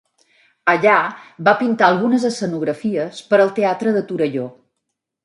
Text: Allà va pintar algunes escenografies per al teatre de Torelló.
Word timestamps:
Allà 0.71 0.93
va 1.49 1.53
pintar 1.59 1.89
algunes 1.89 2.25
escenografies 2.29 3.21
per 3.35 3.41
al 3.45 3.53
teatre 3.61 3.95
de 3.99 4.03
Torelló. 4.13 4.49